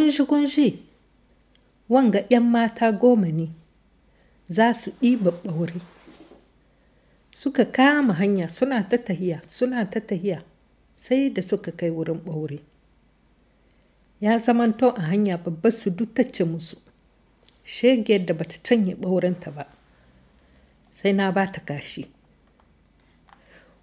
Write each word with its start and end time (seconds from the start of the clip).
gunji-gunji 0.00 0.78
wanga 1.88 2.24
‘yan 2.30 2.42
mata 2.50 2.92
goma 2.92 3.26
ne 3.28 3.48
za 4.48 4.74
su 4.74 4.90
ɗiba 5.00 5.30
ɓaure. 5.44 5.80
Suka 7.30 7.64
kama 7.64 8.14
hanya 8.14 8.48
suna 8.48 8.88
ta 8.88 8.96
tahiya 8.98 9.40
suna 9.48 9.84
ta 9.90 10.00
tahiya 10.00 10.42
sai 10.96 11.30
da 11.30 11.42
suka 11.42 11.72
kai 11.72 11.90
wurin 11.90 12.18
ɓaure. 12.24 12.58
Ya 14.20 14.38
zamanto 14.38 14.88
a 14.96 15.00
hanya 15.02 15.36
babbar 15.38 15.72
su 15.72 15.90
duk 15.90 16.14
tacce 16.14 16.44
musu 16.44 16.76
shegiyar 17.64 18.24
da 18.26 18.34
bata 18.34 18.56
canye 18.62 18.94
ɓaurenta 18.94 19.50
ba 19.54 19.66
sai 20.90 21.12
na 21.12 21.30
ba 21.32 21.46
ta 21.52 21.60
kashi. 21.60 22.06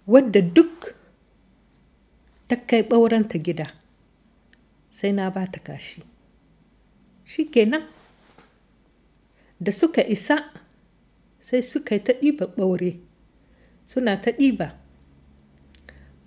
Wadda 0.06 0.40
duk 0.42 0.94
ta 2.48 2.56
kai 2.56 2.82
ɓaurenta 2.82 3.38
gida 3.38 3.72
sai 4.98 5.12
na 5.14 5.30
ba 5.30 5.46
ta 5.46 5.60
kashi. 5.62 6.02
Shi 7.24 7.44
kenan 7.54 7.86
da 9.62 9.70
suka 9.72 10.02
isa 10.02 10.50
sai 11.38 11.62
suka 11.62 11.94
yi 11.94 12.02
ta 12.02 12.12
ɗiba 12.20 12.46
ɓaure 12.56 12.98
suna 13.84 14.18
ta 14.22 14.30
ɗiba. 14.38 14.74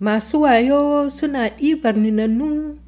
Masu 0.00 0.40
wayo 0.48 1.10
suna 1.12 1.48
ɗibar 1.58 1.94
ninannu 2.00 2.78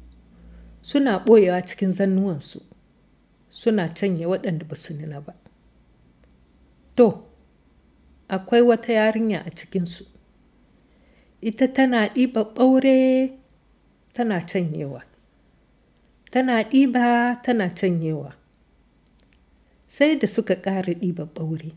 suna 0.81 1.11
ɓoyewa 1.25 1.61
cikin 1.67 1.91
zannuwansu 1.97 2.59
suna 3.49 3.93
canye 3.97 4.25
waɗanda 4.25 4.65
ba 4.69 4.75
su 4.75 4.93
nuna 4.97 5.21
ba. 5.21 5.33
To 6.95 7.29
akwai 8.27 8.61
wata 8.65 8.89
yarinya 8.93 9.39
a 9.45 9.51
cikinsu. 9.57 10.03
Ita 11.41 11.67
tana 11.73 12.09
ɗiba 12.13 12.41
ɓaure 12.57 12.95
tana 14.13 14.41
canyewa. 14.49 15.01
Tana 16.35 16.63
ɗiba 16.63 17.39
tana 17.43 17.69
canyewa. 17.69 18.35
Sai 19.87 20.19
da 20.19 20.27
suka 20.27 20.55
ƙara 20.55 20.93
ɗiba 20.93 21.25
ɓaure 21.25 21.71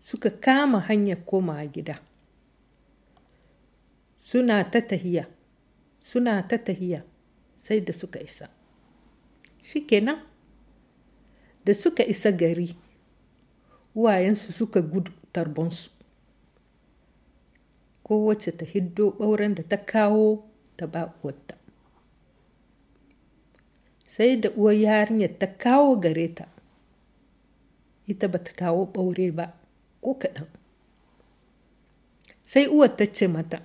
suka 0.00 0.30
kama 0.30 0.80
hanyar 0.80 1.18
komawa 1.26 1.66
gida. 1.66 2.00
Suna 4.18 4.64
ta 4.70 4.80
tahiya 4.80 5.26
suna 6.00 6.48
ta 6.48 6.56
tahiya 6.58 7.04
sai 7.58 7.80
da 7.84 7.92
suka 7.92 8.18
isa. 8.20 8.48
Shikenan 9.62 10.16
da 11.64 11.74
suka 11.74 12.04
isa 12.08 12.32
gari 12.32 12.74
uwayensu 13.94 14.52
suka 14.52 14.80
gudu 14.80 15.12
tarbonsu. 15.32 15.90
Kowace 18.02 18.56
ta 18.56 18.64
hiddo 18.64 19.10
ɓauren 19.18 19.54
da 19.54 19.62
ta 19.62 19.76
kawo 19.76 20.48
ta 20.76 20.86
ba 20.86 21.12
uwarta. 21.22 21.55
Sai 24.16 24.36
da 24.40 24.48
uwar 24.56 24.74
yarinyar 24.74 25.38
ta 25.38 25.46
kawo 25.46 25.96
gare 26.00 26.28
ta. 26.34 26.48
Ita 28.08 28.28
ba 28.28 28.38
ta 28.38 28.52
kawo 28.52 28.84
ɓaure 28.92 29.30
ba 29.36 29.44
ko 30.00 30.14
kaɗan. 30.20 30.48
Sai 32.42 32.66
uwar 32.66 32.96
ta 32.96 33.04
ce 33.06 33.26
mata 33.28 33.58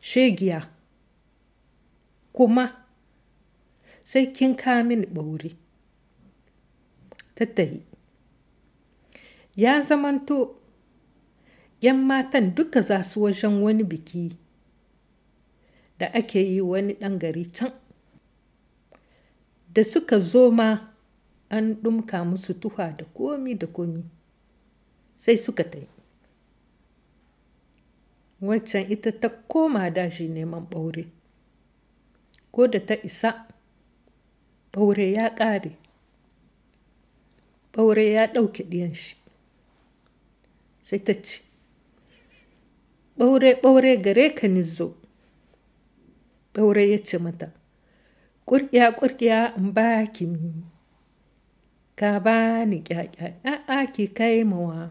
shegiya 0.00 0.70
kuma 2.32 2.64
sai 4.04 4.30
kin 4.32 4.54
mini 4.88 5.06
ɓaure. 5.06 5.50
Tattahi 7.34 7.82
ya 9.56 9.80
zamanto 9.82 10.62
‘yan 11.80 11.98
matan 12.06 12.54
duka 12.54 12.80
za 12.80 13.02
su 13.04 13.20
wajen 13.22 13.62
wani 13.62 13.84
biki 13.84 14.32
da 15.98 16.06
ake 16.14 16.40
yi 16.40 16.60
wani 16.60 16.94
ɗan 16.94 17.18
gari 17.18 17.44
can 17.52 17.72
da 19.76 19.84
suka 19.84 20.16
zo 20.18 20.50
ma 20.50 20.68
an 21.48 21.74
ɗumka 21.82 22.24
musu 22.24 22.54
tuha 22.60 22.96
da 22.96 23.04
komi 23.16 23.54
da 23.54 23.66
komi 23.66 24.02
sai 25.16 25.36
suka 25.36 25.64
ta 25.70 25.78
yi 25.78 25.88
waccan 28.40 28.84
ita 28.92 29.12
ta 29.20 29.28
koma 29.48 29.90
dashi 29.90 30.28
neman 30.28 30.64
ɓaure. 30.70 31.04
Ko 32.52 32.66
da 32.68 32.80
ta 32.86 32.94
isa 33.04 33.46
ɓaure 34.72 35.12
ya 35.12 35.34
ƙare. 35.34 35.70
Ɓaure 37.72 38.04
ya 38.12 38.26
ɗauke 38.32 38.62
ɗiyan 38.70 38.94
shi. 38.94 39.16
Sai 40.80 40.98
ta 41.04 41.12
ce 41.22 41.42
ɓaure 43.18 43.60
ɓaure 43.62 43.96
gare 44.04 44.34
ka 44.34 44.46
ni 44.48 44.62
zo. 44.62 44.94
Ɓaure 46.54 46.82
ya 46.90 46.98
ce 46.98 47.18
mata 47.18 47.52
ƙurƙiya 48.46 48.92
ƙurƙiya 48.96 49.56
in 49.56 49.72
ba 49.72 50.06
ki 50.12 50.26
mi 50.26 50.64
ka 51.96 52.20
ba 52.20 52.64
ni 52.66 52.82
ƙyaƙya 52.82 53.92
ki 53.92 54.06
kai 54.14 54.44
mawa 54.44 54.90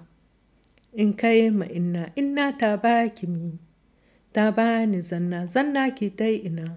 in 0.93 1.13
kai 1.15 1.49
ma 1.49 1.65
inna 1.65 2.11
inna 2.15 2.57
ta 2.57 2.77
ba 2.77 3.07
ki 3.09 3.27
mi 3.27 3.59
ta 4.35 4.51
ba 4.51 4.85
ni 4.85 4.99
zanna 5.01 5.47
zanna 5.47 5.95
ki 5.95 6.09
ta 6.11 6.27
ina. 6.27 6.67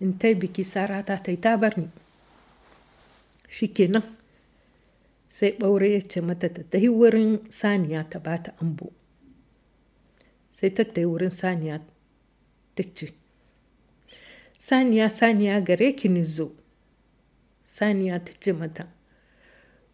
In 0.00 0.16
ta 0.18 0.28
biki 0.40 0.64
sarata 0.64 1.16
ta 1.24 1.32
ta 1.36 1.56
bar 1.60 1.74
ni. 1.76 1.88
Shikenan. 3.48 4.02
Sai 5.28 5.50
ɓaure 5.58 5.88
ya 5.94 6.00
ce 6.10 6.20
mata 6.20 6.48
ta 6.48 6.62
tafi 6.70 6.88
wurin 6.88 7.38
saniya 7.50 8.08
ta 8.10 8.18
ba 8.18 8.38
ta 8.42 8.50
ambo. 8.62 8.86
Sai 10.52 10.70
ta 10.72 10.84
tafi 10.84 11.04
wurin 11.04 11.30
saniya 11.30 11.76
ta 12.74 12.82
ce 12.96 13.06
saniya 14.60 15.08
saniya 15.08 15.56
gare 15.64 15.96
ki 15.96 16.08
ni 16.12 16.20
zo. 16.22 16.52
Saniya 17.64 18.20
ta 18.24 18.32
ce 18.40 18.52
mata 18.52 18.84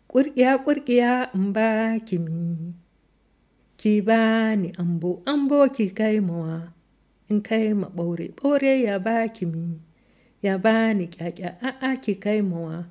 ƙurƙiya 0.09 0.65
ƙurƙiya 0.65 1.31
in 1.35 1.53
ba 1.53 1.99
ki 2.05 2.19
mi 2.19 2.75
ki 3.77 4.01
ba 4.01 4.57
ni 4.57 4.73
ambo 4.79 5.23
ambo 5.27 5.69
ki 5.69 5.91
kai 5.95 6.19
mawa 6.21 6.73
in 7.29 7.43
kai 7.43 7.73
ma 7.75 7.87
ɓaure 7.89 8.35
ɓaure 8.35 8.83
ya 8.83 8.99
ba 8.99 9.29
ki 9.29 9.47
mi 9.47 9.79
ya 10.43 10.59
ba 10.59 10.93
ni 10.95 11.07
ƙyaƙya 11.07 11.59
a'a 11.63 12.01
ki 12.01 12.15
kai 12.19 12.41
mawa 12.43 12.89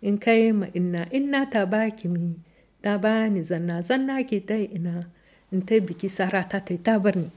in 0.00 0.18
kai 0.18 0.52
ma 0.52 0.66
inna 0.72 1.08
inna 1.12 1.50
ta 1.50 1.66
ba 1.66 1.90
ki 1.90 2.08
mi 2.08 2.36
ta 2.80 2.96
ba 2.98 3.28
ni 3.28 3.42
zanna 3.42 3.82
zanna 3.82 4.22
ki 4.24 4.40
ta 4.40 4.54
ina. 4.54 5.10
In 5.52 5.60
ta 5.66 5.74
biki 5.80 6.08
sarata 6.08 6.60
ta 6.64 6.76
ta 6.82 6.98
bar 6.98 7.16
ni. 7.16 7.30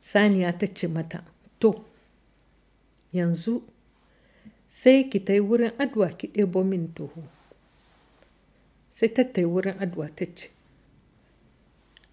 Saniya 0.00 0.56
ta 0.58 0.66
ce 0.66 0.88
mata 0.88 1.22
to 1.60 1.91
yanzu 3.12 3.62
sai 4.66 5.08
ki 5.10 5.18
ta 5.24 5.32
wurin 5.40 5.72
adwa 5.78 6.08
ki 6.18 6.26
ɗebo 6.34 6.64
min 6.64 6.92
toho 6.94 7.22
sai 8.90 9.08
ta 9.08 9.22
ta 9.24 9.42
wurin 9.46 9.76
adwa 9.80 10.08
ta 10.16 10.24
ce 10.34 10.48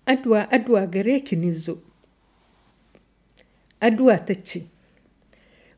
adwa 0.10 0.50
adwa 0.52 0.88
gare 0.88 1.20
ki 1.22 1.36
ni 1.36 1.52
zo. 1.52 1.78
Adwa 3.82 4.18
ta 4.26 4.34
ce 4.36 4.66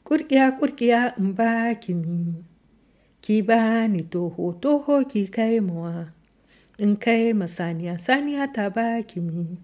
ƙurƙiya 0.05 0.59
ƙurƙiya 0.59 1.17
in 1.17 1.35
ba 1.35 1.75
ki 1.79 1.93
mi 1.93 2.43
ki 3.21 3.41
ba 3.41 3.88
ni 3.88 4.01
toho 4.03 4.53
toho 4.53 5.03
ki 5.05 5.27
kai 5.27 5.59
mawa. 5.59 6.13
In 6.79 6.95
kai 6.97 7.33
ma 7.33 7.45
saniya 7.45 7.97
saniya 7.99 8.51
ta 8.53 8.69
ba 8.69 9.03
ki 9.03 9.19
mi 9.19 9.57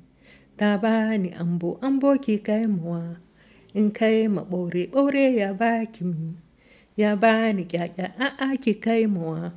ta 0.58 0.78
ba 0.78 1.18
ni 1.18 1.32
ambo 1.32 1.80
ambo 1.82 2.18
ki 2.20 2.38
kai 2.44 2.68
mawa. 2.68 3.18
In 3.80 3.92
kai 3.98 4.28
ma 4.28 4.42
ɓaure 4.52 4.82
ɓaure 4.94 5.24
ya 5.40 5.54
ba 5.54 5.70
ki 5.94 6.04
mi 6.04 6.34
ya 6.98 7.16
ba 7.16 7.54
ni 7.54 7.64
ƙyaƙya. 7.66 8.06
A'a 8.18 8.58
ki 8.58 8.74
kai 8.82 9.06
mawa 9.06 9.54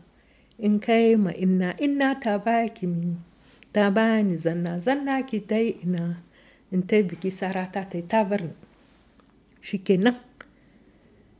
in 0.59 0.79
kai 0.79 1.17
ma 1.17 1.31
inna 1.33 1.75
inna 1.81 2.21
ta 2.21 2.37
ba 2.39 2.69
ki 2.69 2.87
mi 2.87 3.17
ta 3.73 3.91
ba 3.91 4.21
ni 4.23 4.37
zanna 4.37 4.77
zanna 4.79 5.25
ki 5.27 5.41
ta 5.47 5.57
ina 5.57 6.23
in 6.71 6.83
ta 6.87 6.97
biki 7.03 7.31
sarata 7.33 7.89
ta 7.89 7.99
ta 8.09 8.25
bar 8.25 8.43
ni. 8.43 8.55
Shikenan 9.61 10.17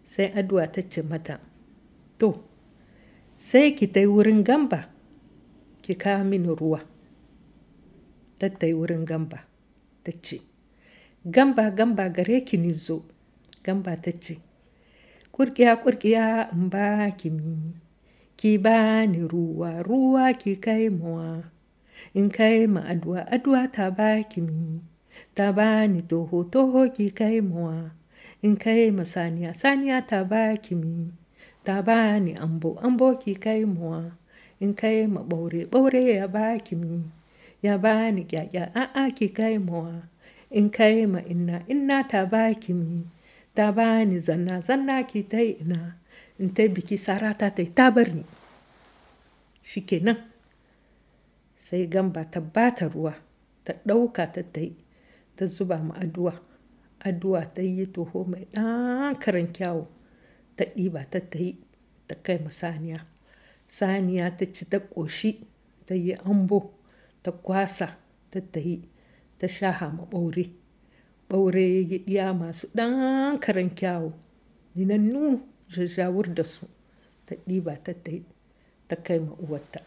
sai 0.05 0.33
adwa 0.33 0.65
ta 0.73 0.81
ce 0.83 1.03
mata 1.03 1.37
to 2.19 2.29
sai 3.37 3.73
ki 3.77 3.87
ta 3.93 4.01
wurin 4.09 4.43
gamba 4.43 4.89
ki 5.83 5.95
kawo 5.95 6.25
mini 6.25 6.49
ruwa. 6.49 6.81
Ta 8.39 8.49
ta 8.49 8.67
wurin 8.73 9.05
gamba 9.05 9.45
ta 10.03 10.13
ce 10.23 10.50
gamba 11.25 11.71
gamba 11.71 12.09
gare 12.09 12.41
ki 12.41 12.57
ni 12.57 12.73
zo. 12.73 13.05
Gamba 13.63 13.97
ta 14.01 14.11
ce 14.11 14.39
kurkiya 15.33 15.77
kurkiya 15.77 16.49
in 16.53 16.69
ba 16.71 17.11
ki 17.17 17.31
mi. 17.31 17.77
Ki 18.37 18.57
ba 18.59 19.05
ni 19.07 19.21
ruwa 19.29 19.83
ruwa 19.85 20.33
ki 20.33 20.57
kai 20.57 20.89
mawa 20.89 21.45
in 22.15 22.31
kai 22.31 22.67
ma 22.67 22.81
adwa 22.89 23.21
adwa 23.29 23.69
ta 23.73 23.91
ba 23.91 24.23
ki 24.25 24.41
ta 25.35 25.53
ba 25.53 25.87
ni 25.87 26.01
toho 26.03 26.45
toho 26.49 26.89
ki 26.89 27.11
kai 27.13 27.41
mawa 27.45 27.93
in 28.43 28.57
kai 28.57 28.91
ma 28.91 29.05
saniya 29.05 29.53
saniya 29.53 30.01
ta 30.07 30.25
ba 30.25 30.57
ki 30.57 30.75
mi. 30.75 31.13
Ta 31.65 31.83
ba 31.83 32.17
ni 32.19 32.33
ambo 32.33 32.81
ambo 32.81 33.21
ki 33.21 33.35
kai 33.37 33.65
mawa 33.69 34.17
in 34.61 34.73
kai 34.75 35.05
ma 35.07 35.21
ɓaure 35.21 35.69
ɓaure 35.69 36.01
ya 36.17 36.27
ba 36.29 36.57
ki 36.65 36.77
ya 37.63 37.77
ba 37.79 38.11
ni 38.11 38.25
ƙyaƙya 38.25 38.73
a'a 38.75 39.11
ki 39.15 39.29
kai 39.37 39.59
mawa 39.59 40.09
in 40.51 40.71
kai 40.71 41.07
ma 41.07 41.21
inna 41.33 41.63
inna 41.73 42.03
ta 42.11 42.25
ba 42.27 42.51
ki 42.63 42.73
mi 42.75 43.07
ta 43.55 43.71
bani 43.73 44.19
zanna 44.19 44.61
zanna 44.67 44.97
ki 45.11 45.21
ta 45.31 45.39
ina 45.39 46.01
in 46.41 46.55
ta 46.55 46.63
biki 46.75 46.97
sarata 46.97 47.51
ta 47.57 47.63
ta 47.77 47.91
bar 47.95 48.09
ni. 48.09 48.25
Shikenan. 49.63 50.17
Sai 51.57 51.87
gamba 51.87 52.25
ta 52.25 52.41
bata 52.41 52.89
ruwa 52.89 53.15
ta 53.65 53.73
ɗauka 53.87 54.25
ta 54.35 54.43
ta 54.53 54.61
yi 54.61 54.75
ta 55.37 55.45
zuba 55.47 55.77
ma 55.79 55.95
addu'a. 56.01 56.33
Addu'a 57.09 57.43
ta 57.55 57.63
yi 57.63 57.85
toho 57.95 58.25
mai 58.25 58.45
ɗan 58.55 59.19
karan 59.23 59.53
kyawu 59.55 59.85
ta 60.57 60.65
ɗiba 60.75 61.05
ta 61.11 61.21
ta 61.31 61.39
yi 61.39 61.53
ta 62.09 62.15
kai 62.25 62.39
ma 62.45 62.49
saniya. 62.51 62.99
Saniya 63.69 64.33
ta 64.39 64.45
ci 64.55 64.65
ta 64.65 64.79
ƙoshi 64.81 65.31
ta 65.87 65.95
yi 65.95 66.13
ambo 66.25 66.73
ta 67.23 67.31
kwasa 67.33 67.87
ta 68.31 68.41
ta 68.53 68.61
yi. 68.61 68.81
Ta 69.41 69.47
shaha 69.49 69.89
ma 69.97 70.05
ɓaure. 70.05 70.45
Ɓaure 71.29 71.65
ya 72.07 72.33
masu 72.37 72.67
ɗan 72.77 73.39
karan 73.41 73.71
kyawu. 73.79 74.13
Ninannu 74.77 75.41
jajjawur 75.73 76.29
da 76.35 76.45
su. 76.45 76.67
Ta 77.27 77.35
ɗiba 77.47 77.73
ta 77.85 77.93
ta 78.89 78.97
kai 78.97 79.19
ma 79.19 79.33
uwarta. 79.41 79.81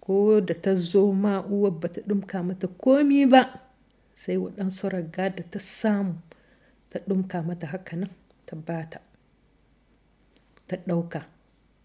Ko 0.00 0.40
da 0.40 0.54
ta 0.54 0.74
zo 0.74 1.12
ma 1.12 1.42
uwar 1.44 1.72
ba 1.80 1.88
ta 1.92 2.00
ɗumka 2.00 2.42
mata 2.42 2.66
komi 2.68 3.26
ba 3.26 3.40
sai 4.14 4.36
waɗansu 4.36 4.88
raga 4.88 5.28
da 5.36 5.42
ta 5.50 5.58
samu 5.58 6.14
ta 6.90 6.98
ɗumka 7.06 7.42
mata 7.46 7.66
haka 7.66 7.96
nan 7.96 8.10
ta 8.46 8.56
bata 8.56 9.00
ta. 10.66 10.76
Ɗauka 10.86 11.20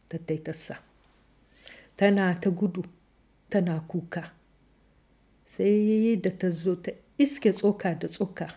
ta 0.09 0.17
taitasa 0.25 0.75
tana 1.97 2.39
ta 2.41 2.49
gudu 2.49 2.81
tana 3.49 3.79
kuka. 3.89 4.44
Sai 5.45 6.17
da 6.21 6.29
ta 6.31 6.49
zo 6.49 6.75
ta 6.75 6.91
iske 7.17 7.51
tsoka 7.51 7.93
da 7.95 8.07
tsoka 8.07 8.47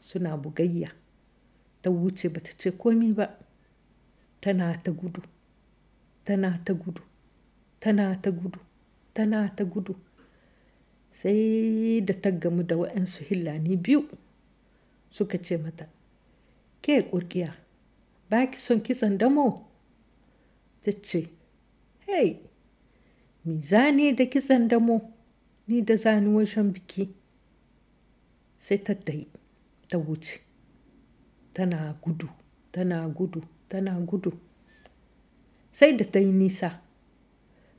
suna 0.00 0.36
bugayya. 0.36 0.88
Ta 1.82 1.90
wuce 1.90 2.28
ba 2.28 2.40
ta 2.40 2.50
ce 2.56 2.70
komi 2.76 3.12
ba. 3.12 3.26
Tana 4.40 4.78
ta 4.82 4.90
gudu 4.92 5.22
tana 6.24 6.60
ta 6.64 6.72
gudu 6.72 7.02
tana 7.80 8.16
ta 8.22 8.30
gudu 8.30 8.58
tana 9.14 9.48
ta 9.56 9.64
gudu. 9.64 9.94
Sai 11.12 12.00
da 12.04 12.14
ta 12.14 12.30
gamu 12.30 12.62
da 12.62 12.76
waɗansu 12.76 13.24
hillani 13.24 13.76
biyu 13.76 14.08
suka 15.10 15.38
ce 15.38 15.56
mata 15.56 15.88
ke 16.82 17.02
ƙurƙiya 17.10 17.54
ba 18.30 18.46
ki 18.50 18.58
son 18.58 18.80
kitson 18.82 19.18
damo? 19.18 19.66
Ta 20.84 20.92
ce 21.02 21.28
hey 22.06 22.38
mi 23.44 23.58
zani 23.60 24.14
da 24.14 24.24
kitson 24.26 24.68
damo? 24.68 25.15
Ni 25.68 25.82
da 25.82 25.96
zani 25.96 26.28
wajen 26.34 26.72
biki 26.72 27.08
sai 28.58 28.78
ta 28.78 28.94
tayi 28.94 29.26
ta 29.88 29.98
wuce. 29.98 30.40
Tana 31.54 31.94
gudu 32.02 32.28
tana 32.72 33.08
gudu 33.08 33.40
tana 33.68 34.00
gudu. 34.00 34.32
Sai 35.72 35.96
da 35.96 36.04
ta 36.04 36.18
yi 36.20 36.32
nisa 36.32 36.80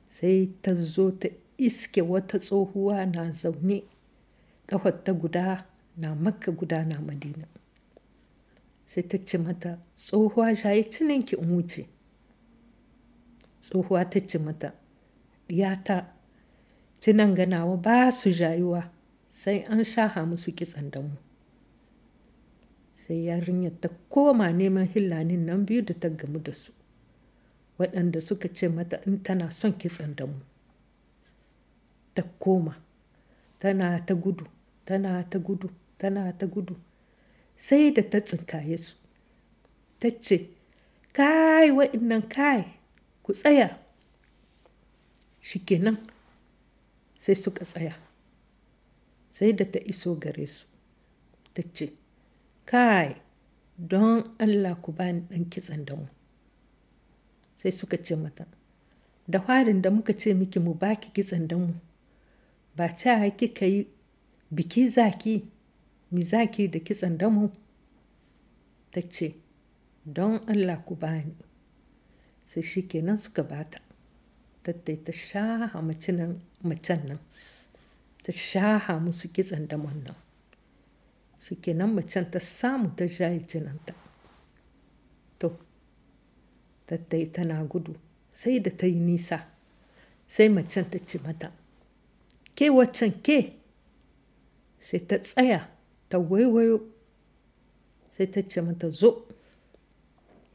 sai 0.08 0.48
ta 0.62 0.74
zo 0.74 1.10
ta 1.10 1.28
iske 1.58 2.02
wata 2.02 2.38
tsohuwa 2.38 3.06
na 3.06 3.30
zaune 3.32 3.82
ta 4.66 5.12
guda 5.12 5.66
na 5.96 6.14
makka 6.14 6.52
guda 6.52 6.84
na 6.84 7.00
madina. 7.00 7.46
Sai 8.86 9.02
ta 9.02 9.16
ce 9.18 9.38
mata 9.38 9.78
tsohuwa 9.96 10.54
shayi 10.56 10.84
cininki 10.90 11.36
in 11.36 11.50
wuce. 11.52 11.86
Tsohuwa 13.60 14.04
ta 14.10 14.20
ce 14.20 14.38
mata 14.38 14.72
ɗiyata 15.48 16.17
cinan 17.00 17.34
ganawa 17.34 17.76
ba 17.76 18.10
su 18.12 18.30
jayuwa 18.30 18.90
sai 19.28 19.62
an 19.70 19.84
shaha 19.84 20.26
musu 20.26 20.52
kitsan 20.52 20.90
damu. 20.90 21.16
Sai 22.94 23.26
yarinyar 23.26 23.80
ta 23.80 23.88
koma 24.08 24.50
neman 24.52 24.86
hillanin 24.88 25.46
nan 25.46 25.64
biyu 25.66 25.82
da 25.82 25.94
ta 25.94 26.08
gamu 26.08 26.38
da 26.42 26.52
su 26.52 26.72
waɗanda 27.78 28.20
suka 28.20 28.48
ce 28.52 28.68
mata 28.68 29.00
in 29.06 29.22
tana 29.22 29.50
son 29.50 29.72
kitsan 29.78 30.14
damu. 30.16 30.40
Ta 32.14 32.22
koma 32.38 32.74
tana 33.58 34.02
ta 34.06 34.14
gudu 34.14 34.44
tana 34.84 35.22
ta 35.30 35.38
gudu 35.38 35.70
tana 35.98 36.32
ta 36.38 36.46
gudu 36.46 36.74
sai 37.56 37.92
da 37.94 38.02
ta 38.02 38.18
tsinkaye 38.20 38.76
su. 38.78 38.94
Ta 40.00 40.08
ce 40.20 40.48
kai 41.12 41.70
waɗannan 41.70 42.26
kai 42.28 42.64
ku 43.22 43.32
tsaya. 43.32 43.78
Shikenan 45.40 45.96
sai 47.18 47.34
suka 47.34 47.64
tsaya. 47.64 47.94
Sai 49.30 49.52
da 49.52 49.64
ta 49.64 49.78
iso 49.84 50.14
gare 50.18 50.46
su 50.46 50.66
ta 51.54 51.62
ce 51.72 51.92
kai 52.64 53.14
don 53.76 54.34
allah 54.38 54.74
ku 54.82 54.92
bani 54.92 55.20
ɗan 55.30 55.48
kitsan 55.50 55.84
damu. 55.84 56.08
Sai 57.54 57.70
suka 57.72 57.96
ce 57.96 58.14
mata 58.16 58.46
da 59.26 59.40
farin 59.40 59.80
da 59.82 59.90
muka 59.90 60.12
ce 60.12 60.34
miki 60.34 60.58
mu 60.58 60.74
baki 60.74 61.10
kitsan 61.12 61.46
damu 61.46 61.74
ba 62.76 62.88
ca 62.96 63.28
kika 63.36 63.66
yi 63.66 63.86
biki 64.50 64.88
zaki 64.88 65.44
mi 66.10 66.22
zaki 66.22 66.68
da 66.70 66.78
kitsan 66.78 67.16
damu? 67.18 67.50
Ta 68.90 69.00
ce 69.02 69.34
don 70.04 70.40
allah 70.46 70.82
ku 70.86 70.94
bani. 70.94 71.34
Sai 72.42 72.62
shi 72.62 72.86
kenan 72.88 73.16
suka 73.18 73.42
bata 73.42 73.78
tattai 74.62 74.96
ta 75.04 75.12
shaha 75.12 75.82
macen 76.62 77.00
nan. 77.08 77.18
Ta 78.22 78.32
shaha 78.32 78.98
musu 79.00 79.28
kitsan 79.28 79.66
damon 79.68 80.02
nan. 80.04 80.14
Shi 81.40 81.54
kenan 81.56 81.94
macen 81.94 82.30
ta 82.30 82.38
samu 82.38 82.88
ta 82.96 83.04
shayi 83.06 83.40
jinanta 83.50 83.94
to 85.38 85.48
tattai 86.86 87.24
tana 87.32 87.64
gudu 87.64 87.94
sai 88.32 88.58
da 88.60 88.70
ta 88.70 88.86
yi 88.86 88.98
nisa 88.98 89.38
sai 90.26 90.48
macen 90.48 90.84
ta 90.90 90.98
ce 91.08 91.18
mata. 91.24 91.52
Ke 92.56 92.70
waccan 92.70 93.12
ke? 93.22 93.38
Sai 94.80 94.98
ta 95.06 95.16
tsaya 95.18 95.60
ta 96.08 96.18
waiwayo 96.18 96.76
sai 98.10 98.26
ta 98.32 98.40
ce 98.42 98.60
mata 98.60 98.90
zo. 98.90 99.10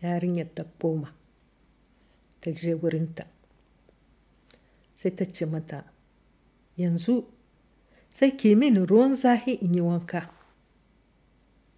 Yarinyar 0.03 0.49
ta 0.55 0.63
koma 0.79 1.09
ta 2.41 2.51
je 2.51 2.73
wurinta 2.75 3.23
sai 4.93 5.11
ta 5.15 5.23
ce 5.25 5.45
mata 5.45 5.92
yanzu 6.77 7.25
sai 8.09 8.31
ke 8.37 8.55
mini 8.55 8.85
ruwan 8.85 9.13
zahi 9.15 9.53
in 9.61 9.73
yi 9.73 9.81
wanka. 9.81 10.29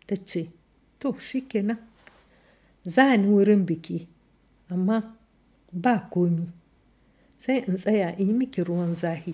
Ta 0.08 0.16
ce 0.26 0.50
to 1.00 1.14
shikenan 1.20 1.78
za 2.86 3.16
ni 3.18 3.28
wurin 3.28 3.66
biki 3.66 4.08
amma 4.70 5.16
ba 5.72 6.10
komi. 6.12 6.48
Sai 7.38 7.64
in 7.68 7.76
tsaya 7.76 8.16
in 8.18 8.28
yi 8.28 8.34
miki 8.34 8.62
ruwan 8.64 8.94
zahi. 8.94 9.34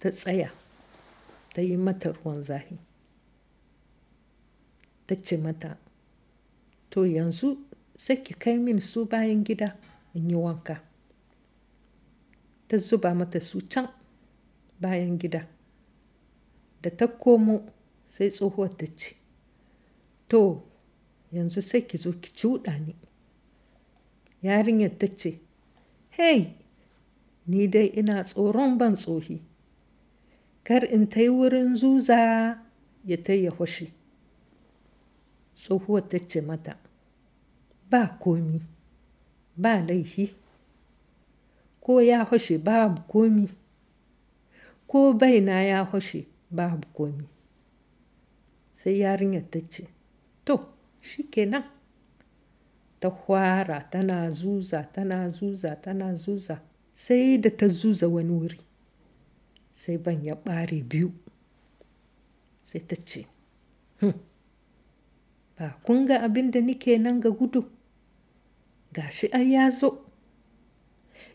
Ta 0.00 0.10
tsaya 0.10 0.50
ta 1.54 1.60
yi 1.62 1.76
mata 1.76 2.12
ruwan 2.12 2.42
zahi. 2.42 2.76
Ta 5.06 5.14
ce 5.14 5.36
mata 5.36 5.76
to 6.90 7.04
yanzu 7.04 7.56
sai 7.96 8.16
ki 8.22 8.34
kai 8.34 8.56
min 8.58 8.80
su 8.80 9.04
bayan 9.06 9.44
gida 9.44 9.76
in 10.14 10.30
yi 10.30 10.36
wanka. 10.36 10.80
Ta 12.68 12.76
zuba 12.78 13.14
mata 13.14 13.40
su 13.40 13.60
can. 13.68 13.88
Bayan 14.80 15.18
gida. 15.18 15.46
Da 16.82 16.90
ta 16.90 17.06
komo 17.06 17.62
sai 18.06 18.28
tsohuwar 18.30 18.76
ta 18.76 18.86
ce 18.96 19.14
to 20.28 20.62
yanzu 21.32 21.60
sai 21.62 21.82
ki 21.86 21.96
zo 21.96 22.12
ki 22.12 22.30
cuɗa 22.38 22.78
ni. 22.86 22.94
Yarinyar 24.42 24.98
ta 24.98 25.06
ce 25.06 25.40
hey 26.10 26.54
ni 27.46 27.68
dai 27.68 27.86
ina 27.96 28.22
tsoron 28.24 28.78
ban 28.78 28.94
tsohi. 28.94 29.40
Kar 30.62 30.84
in 30.84 31.08
ta 31.08 31.20
yi 31.20 31.28
wurin 31.28 31.76
zuza 31.76 32.16
ya 33.04 33.16
ta 33.22 33.32
ya 33.32 33.50
hwashe 33.50 33.92
tsohuwar 35.54 36.08
ta 36.08 36.18
ce 36.18 36.40
mata 36.40 36.78
ba 37.90 38.18
komi 38.20 38.60
ba 39.56 39.80
laifi. 39.86 40.34
Ko 41.80 42.00
ya 42.00 42.24
hwashe 42.24 42.58
babu 42.58 43.02
komi. 43.08 43.48
Ko 44.94 45.12
baina 45.12 45.62
ya 45.62 45.82
hwashe 45.84 46.26
babu 46.50 46.86
komi. 46.94 47.26
Sai 48.72 49.00
yarinyar 49.00 49.50
ta 49.50 49.58
ce 49.68 49.88
to 50.44 50.60
shikenan. 51.02 51.64
Ta 53.00 53.08
hwara 53.10 53.80
tana 53.90 54.30
zuza 54.30 54.82
tana 54.92 55.28
zuza 55.28 55.74
tana 55.82 56.14
zuza 56.14 56.62
sai 56.92 57.38
da 57.40 57.50
ta 57.50 57.66
zuza 57.68 58.08
wani 58.08 58.30
wuri 58.30 58.58
sai 59.70 59.98
ban 59.98 60.22
ya 60.24 60.34
ɓare 60.34 60.82
biyu. 60.88 61.10
Sai 62.62 62.86
ta 62.86 62.94
ce 63.04 63.26
hm. 64.00 64.12
ba 65.58 65.74
kun 65.82 66.06
ga 66.06 66.18
abin 66.22 66.50
da 66.50 66.60
nike 66.60 66.98
nan 66.98 67.20
ga 67.20 67.30
gudu? 67.30 67.66
Gashi 68.92 69.26
ai 69.32 69.52
ya 69.52 69.70
zo. 69.70 70.06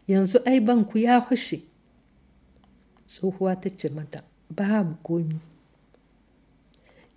Yanzu 0.08 0.40
ai 0.46 0.60
banku 0.62 0.98
ya 0.98 1.20
fashe. 1.22 1.69
Tsohuwa 3.10 3.56
ta 3.56 3.70
ce 3.70 3.90
mata 3.90 4.24
babu 4.50 4.96
komi. 5.04 5.40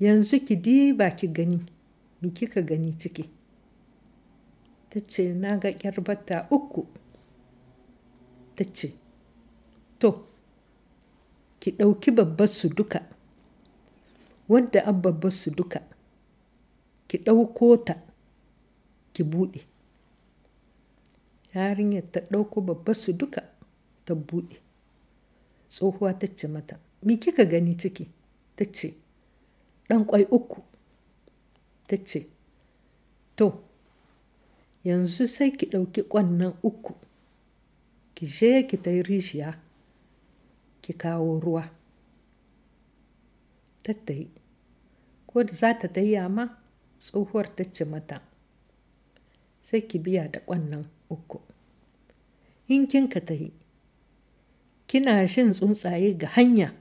Yanzu 0.00 0.40
ki 0.46 0.56
diba 0.56 1.10
ki 1.10 1.28
gani 1.28 1.58
me 2.20 2.28
kika 2.30 2.62
gani 2.62 2.92
ciki? 3.00 3.24
Ta 4.90 5.00
ce 5.06 5.32
na 5.34 5.56
ga 5.58 5.70
ƙyarbata 5.72 6.46
uku. 6.50 6.86
Ta 8.56 8.64
ce 8.72 8.88
to 9.98 10.26
ki 11.60 11.70
ɗauki 11.78 12.10
babbar 12.10 12.48
su 12.48 12.68
duka 12.68 13.00
wadda 14.48 14.80
an 14.86 15.00
babbar 15.02 15.32
su 15.32 15.50
duka 15.50 15.80
ki 17.08 17.18
ɗauko 17.18 17.84
ta 17.84 17.94
ki 19.12 19.22
buɗe. 19.24 19.60
Yarinyar 21.54 22.10
ta 22.12 22.20
ɗauko 22.30 22.60
babbar 22.60 22.94
su 22.96 23.12
duka 23.12 23.40
ta 24.04 24.14
buɗe. 24.14 24.71
Tsohuwa 25.72 26.12
ta 26.18 26.26
ce 26.26 26.48
mata 26.48 26.78
me 27.02 27.16
kika 27.16 27.44
gani 27.44 27.74
ciki? 27.76 28.06
Ta 28.56 28.64
ce 28.64 28.94
ɗan 29.88 30.04
ƙwai 30.06 30.26
uku. 30.30 30.62
Ta 31.86 31.96
ce 32.04 32.26
to 33.36 33.64
yanzu 34.84 35.26
sai 35.26 35.50
ki 35.56 35.66
ɗauki 35.66 36.02
ƙwannan 36.08 36.54
uku 36.62 36.94
ki 38.14 38.26
je 38.26 38.66
ki 38.66 38.76
ta 38.82 38.90
rishiya 38.90 39.58
ki 40.82 40.92
kawo 40.92 41.40
ruwa. 41.40 41.70
Tattayi 43.82 44.28
ko 45.26 45.42
da 45.44 45.52
za 45.52 45.74
ta 45.78 45.88
tayya 45.88 46.28
ma 46.28 46.58
tsohuwar 46.98 47.48
ta 47.56 47.64
ce 47.64 47.84
mata 47.84 48.20
sai 49.60 49.80
ki 49.86 49.98
biya 49.98 50.28
da 50.28 50.40
ƙwannan 50.40 50.84
uku. 51.08 51.40
In 52.68 52.86
kin 52.86 53.08
ka 53.08 53.20
tayi 53.20 53.52
kina 54.92 55.26
shin 55.28 55.52
tsuntsaye 55.52 56.12
ga 56.14 56.26
hanya. 56.28 56.72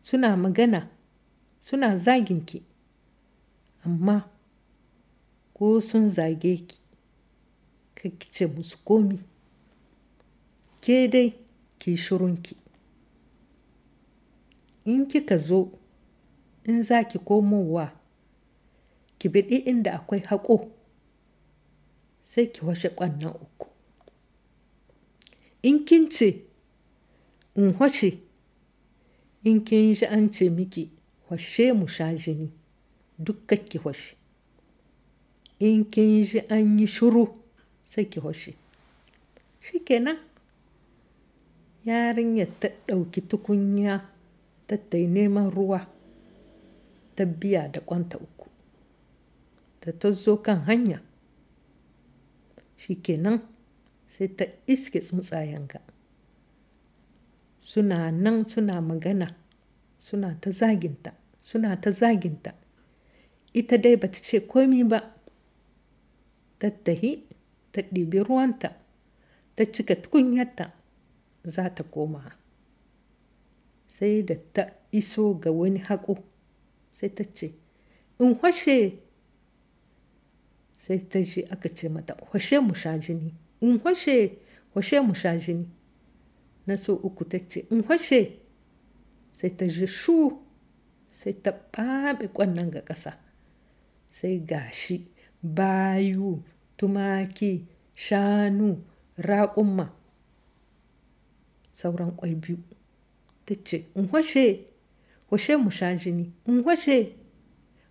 Suna 0.00 0.36
magana 0.36 0.88
suna 1.60 1.96
zaginki 1.96 2.62
amma 3.84 4.24
ko 5.54 5.80
sun 5.80 6.08
zage 6.08 6.56
ki 7.96 8.10
ki 8.18 8.28
ce 8.30 8.46
musu 8.46 8.78
komi. 8.84 9.18
Ke 10.80 11.08
dai 11.12 11.34
ki 11.78 11.96
shirunki 11.96 12.56
in 14.86 15.04
kika 15.06 15.36
zo 15.36 15.68
in 16.64 16.82
za 16.82 17.04
ki 17.04 17.18
komowa 17.18 17.92
ki 19.18 19.28
biɗi 19.28 19.56
inda 19.68 19.92
akwai 19.92 20.20
haƙo 20.24 20.70
sai 22.22 22.46
ki 22.46 22.64
washe 22.64 22.88
ƙwannan 22.88 23.34
uku. 23.36 23.66
In 25.62 25.84
kin 25.84 26.08
ce 26.10 26.45
in 27.56 27.74
washe 27.78 28.18
in 29.44 29.64
kin 29.64 29.94
ji 29.94 30.06
an 30.06 30.30
ce 30.32 30.48
miki 30.50 30.90
washe 31.30 31.72
mu 31.72 31.86
sha 31.88 32.14
jini 32.14 32.50
duk 33.18 33.46
ki 33.68 33.78
washe 33.84 34.16
in 35.58 35.84
kin 35.90 36.22
ji 36.24 36.38
an 36.48 36.78
yi 36.78 36.86
shuru 36.86 37.26
sai 37.84 38.04
ki 38.04 38.20
washe 38.20 38.54
shikenan. 39.66 40.18
Yarinyar 41.86 42.48
ta 42.60 42.68
ɗauki 42.86 43.20
tukunya 43.28 44.02
ta 44.66 44.76
tai 44.76 45.06
neman 45.06 45.50
ruwa 45.50 45.86
ta 47.14 47.24
biya 47.24 47.68
da 47.72 47.80
ƙwanta 47.80 48.18
uku. 48.18 48.48
Da 49.80 49.92
ta 49.92 50.10
zo 50.10 50.36
kan 50.42 50.64
hanya 50.66 51.02
shikenan 52.76 53.40
sai 54.06 54.28
ta 54.34 54.44
iske 54.66 54.98
tsuntsayen 55.00 55.66
ga. 55.68 55.80
Suna 57.76 58.10
nan 58.10 58.48
suna 58.48 58.80
magana 58.80 59.26
suna 59.98 60.34
ta 60.40 60.50
zaginta 60.50 61.12
suna 61.42 61.76
ta 61.76 61.90
zaginta. 61.90 62.54
Ita 63.52 63.76
dai 63.76 63.96
bata 63.96 64.18
ce 64.20 64.40
komi 64.46 64.82
ba. 64.84 65.00
Tattahi 66.58 67.12
ta 67.72 67.82
ɗibi 67.82 68.18
ruwanta 68.24 68.68
ta 69.54 69.64
cika 69.72 69.94
tukunyarta 69.96 70.72
za 71.44 71.68
ta 71.74 71.82
koma. 71.84 72.32
Sai 73.88 74.22
da 74.24 74.34
ta 74.52 74.72
iso 74.90 75.34
ga 75.38 75.50
wani 75.52 75.78
haƙo 75.80 76.16
sai 76.90 77.08
ta 77.12 77.24
ce 77.24 77.52
in 78.20 78.34
hwashe. 78.40 78.98
Sai 80.78 80.98
ta 81.08 81.20
ji 81.20 81.44
aka 81.50 81.68
ce 81.68 81.88
mata 81.88 82.14
hwashe 82.30 82.58
mu 82.60 82.74
sha 82.74 82.96
jini. 82.98 83.34
In 83.60 83.78
hwashe 83.80 84.38
hwashe 84.72 85.00
mu 85.06 85.12
sha 85.14 85.36
jini. 85.36 85.68
Na 86.66 86.76
so 86.76 86.94
uku 86.94 87.24
ta 87.24 87.38
ce 87.38 87.66
in 87.70 87.82
hwashe 87.82 88.38
sai 89.32 89.50
ta 89.56 89.66
ji 89.66 89.86
shu 89.86 90.32
sai 91.08 91.32
ta 91.32 91.50
ɓaɓe 91.72 92.28
ƙwannan 92.34 92.70
ga 92.70 92.80
ƙasa. 92.84 93.12
Sai 94.08 94.38
gashi 94.40 95.06
bayu 95.42 96.42
tumaki 96.76 97.66
shanu 97.94 98.82
raƙumma 99.18 99.92
sauran 101.74 102.16
ƙwai 102.16 102.34
biyu. 102.34 102.58
Ta 103.46 103.54
ce 103.64 103.84
in 103.94 104.08
hwashe 104.08 104.64
hwashe 105.30 105.56
mu 105.56 105.70
sha 105.70 105.94
jini 105.96 106.32
in 106.46 106.62
hwashe 106.62 107.12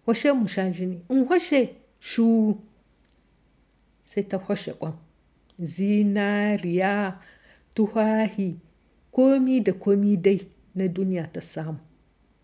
hwashe 0.05 0.33
mu 0.33 0.47
sha 0.47 0.69
jini 0.69 1.01
in 1.09 1.25
hwashe 1.25 1.75
shu. 1.99 2.57
Sai 4.03 4.23
ta 4.23 4.37
hwashe 4.37 4.73
ƙwan. 4.77 4.93
Zinariya 5.61 7.19
tuhahi 7.75 8.59
komi 9.15 9.61
da 9.61 9.73
komi 9.73 10.17
dai 10.17 10.39
na 10.75 10.87
duniya 10.87 11.31
ta 11.33 11.41
samu. 11.41 11.79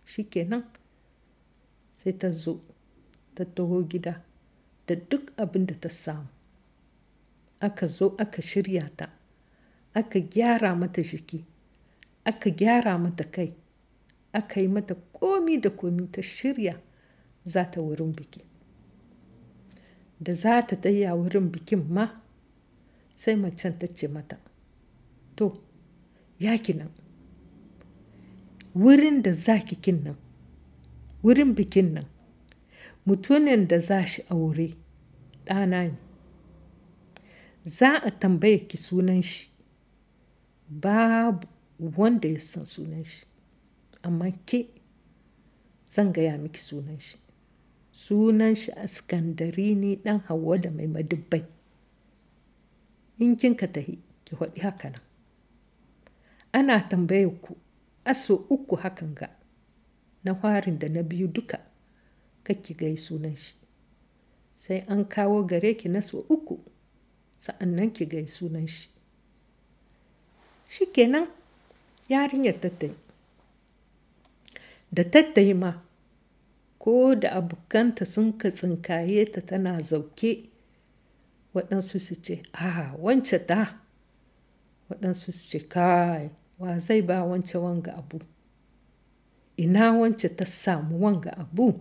Shikenan 0.05 0.63
sai 1.93 2.13
ta 2.17 2.29
zo 2.31 2.53
ta 3.35 3.43
taho 3.55 3.81
gida 3.89 4.23
da 4.87 4.95
duk 5.09 5.31
abin 5.37 5.65
da 5.65 5.75
ta 5.75 5.89
samu. 5.89 6.27
Aka 7.59 7.87
zo 7.87 8.15
aka 8.17 8.41
shirya 8.41 8.89
ta 8.95 9.09
aka 9.93 10.19
gyara 10.19 10.75
mata 10.75 11.01
jiki 11.01 11.43
aka 12.25 12.49
gyara 12.49 12.97
mata 12.97 13.23
kai 13.23 13.53
aka 14.33 14.59
yi 14.61 14.67
mata 14.67 14.95
komi 15.11 15.59
da 15.61 15.69
komi 15.69 16.07
ta 16.11 16.21
shirya 16.21 16.79
za 17.43 17.65
ta 17.71 17.81
wurin 17.81 18.13
biki. 18.15 18.41
Da 20.19 20.33
za 20.33 20.61
ta 20.67 20.75
taya 20.81 21.15
wurin 21.15 21.51
bikin 21.51 21.83
ma 21.89 22.21
sai 23.13 23.35
macen 23.35 23.77
ta 23.79 23.87
ce 23.87 24.07
mata 24.07 24.37
to 25.35 25.70
yaki 26.41 26.73
nan. 26.73 26.89
Wurin 28.75 29.21
da 29.23 29.31
za 29.33 29.59
kikin 29.59 30.03
nan. 30.03 30.15
Wurin 31.23 31.55
bikin 31.57 31.93
nan. 31.93 32.05
Mutumin 33.05 33.67
da 33.69 33.79
za 33.79 34.05
shi 34.05 34.21
aure 34.29 34.73
ɗana 35.45 35.83
ne. 35.91 35.97
Za 37.65 37.89
a 38.03 38.11
tambaye 38.19 38.57
ki 38.67 38.77
sunan 38.77 39.21
shi. 39.21 39.49
Babu 40.69 41.47
wanda 41.97 42.27
ya 42.29 42.39
san 42.39 42.65
sunan 42.65 43.03
shi. 43.05 43.25
Amma 44.03 44.31
ke 44.45 44.67
zan 45.87 46.13
gaya 46.13 46.37
miki 46.37 46.59
sunan 46.59 46.99
shi. 46.99 47.17
Sunan 47.93 48.55
shi 48.55 48.71
askandari 48.71 49.75
ne 49.75 49.95
ɗan 49.95 50.19
hawa 50.27 50.57
da 50.57 50.69
mai 50.71 50.87
madubbai 50.87 51.45
in 53.19 53.35
kin 53.37 53.55
ka 53.55 53.67
tahi 53.67 53.99
ki 54.25 54.35
haɗi 54.35 54.59
haka 54.61 54.89
nan. 54.89 55.01
Ana 56.53 56.79
tambaye 56.89 57.27
ku 57.41 57.57
aso 58.05 58.35
uku 58.49 58.75
hakan 58.75 59.15
ga 59.15 59.29
na 60.23 60.35
farin 60.35 60.79
da 60.79 60.89
na 60.89 61.03
biyu 61.03 61.27
duka 61.27 61.59
kake 62.43 62.73
gai 62.73 62.97
sunan 62.97 63.35
shi. 63.35 63.55
Sai 64.55 64.83
an 64.87 65.05
kawo 65.09 65.43
gare 65.47 65.73
ki 65.73 65.89
na 65.89 65.99
so 66.01 66.25
uku 66.29 66.59
sa'an 67.37 67.75
nan 67.75 67.91
ki 67.91 68.05
gai 68.05 68.27
sunan 68.27 68.67
shi. 68.67 68.89
Shikenan 70.69 71.27
yarinyar 72.09 72.59
tattai 72.61 72.93
da 74.91 75.03
tattai 75.03 75.53
ma 75.53 75.71
ko 76.79 77.15
da 77.15 77.29
abokanta 77.39 78.05
sun 78.05 78.37
ka 78.37 78.49
tsinkaye 78.49 79.25
ta 79.31 79.41
tana 79.41 79.79
zauke 79.79 80.49
waɗansu 81.53 81.99
su 81.99 82.15
ce 82.21 82.41
a 82.53 82.95
wance 82.99 83.37
ta 83.47 83.79
waɗansu 84.89 85.31
su 85.31 85.47
ce 85.49 85.59
kai 85.67 86.29
wa 86.61 86.79
zai 86.79 87.01
ba 87.01 87.23
wance 87.23 87.57
wanga 87.57 87.97
abu? 87.97 88.19
Ina 89.57 89.93
wance 89.93 90.29
ta 90.29 90.45
samu 90.45 91.01
wanga 91.03 91.37
abu? 91.37 91.79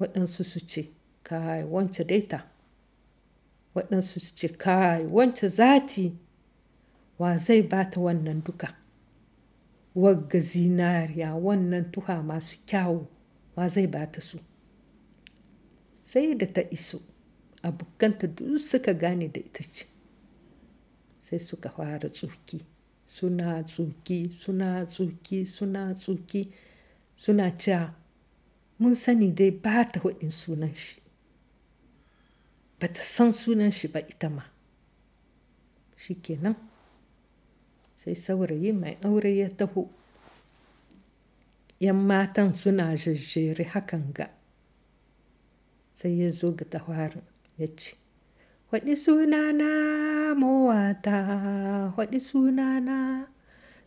Waɗansu 0.00 0.44
su 0.44 0.60
ce 0.60 0.88
kai 1.22 1.64
wance 1.64 2.04
daita 2.04 2.44
waɗansu 3.74 4.20
su 4.20 4.34
ce 4.36 4.48
kai 4.48 5.06
wance 5.06 5.48
zati. 5.48 6.12
Wa 7.18 7.38
zai 7.38 7.62
ba 7.62 7.84
ta 7.90 8.00
wannan 8.00 8.42
duka? 8.44 8.76
Wagga 9.94 10.38
zinariya 10.40 11.34
wannan 11.34 11.90
tuha 11.92 12.22
masu 12.22 12.58
kyawu 12.66 13.06
wa 13.56 13.68
zai 13.68 13.86
ba 13.86 14.06
ta 14.12 14.20
su? 14.20 14.38
Sai 16.02 16.34
da 16.34 16.46
ta 16.46 16.60
iso 16.70 17.00
abokanta 17.62 18.26
duk 18.26 18.58
suka 18.58 18.92
gane 18.94 19.28
da 19.32 19.40
ita 19.40 19.62
ce. 19.62 19.86
Sai 21.20 21.38
suka 21.38 21.70
fara 21.70 22.08
tsuki 22.10 22.60
suna 23.16 23.62
tsuki 23.62 24.18
suna 24.40 24.68
tsuki 24.86 25.44
suna 25.44 25.82
tsuki 25.94 26.42
suna 27.16 27.50
cewa 27.60 27.94
mun 28.78 28.94
sani 28.94 29.28
dai 29.38 29.50
ba 29.50 29.84
ta 29.92 30.00
haɗin 30.00 30.30
sunan 30.30 30.74
shi. 30.74 31.00
Ba 32.80 32.86
ta 32.88 33.00
san 33.14 33.32
sunan 33.32 33.70
shi 33.70 33.88
ba 33.88 34.00
ita 34.00 34.28
ma. 34.30 34.42
Shi 35.96 36.14
kenan 36.24 36.56
sai 37.96 38.14
saurayi 38.14 38.72
mai 38.72 38.96
aure 39.04 39.30
ya 39.36 39.48
taho. 39.48 39.82
Yan 41.80 41.96
matan 42.08 42.54
suna 42.54 42.94
jajjere 42.96 43.64
hakan 43.72 44.12
ga. 44.16 44.26
Sai 45.92 46.16
ya 46.20 46.30
zo 46.30 46.50
ga 46.52 46.64
tawarin 46.64 47.22
ya 47.58 47.66
ce 47.76 47.94
waɗi 48.72 48.96
sunana 48.96 49.68
mowata 50.34 51.16
waɗi 51.96 52.18
sunana 52.28 53.28